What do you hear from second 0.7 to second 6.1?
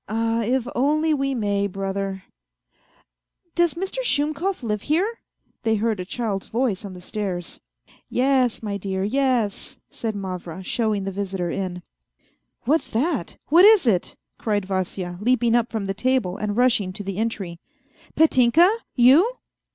only we may, brother. ...""Does Mr. Shumkov live here?" they heard a